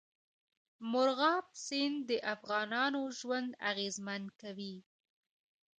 [0.91, 4.75] مورغاب سیند د افغانانو ژوند اغېزمن کوي.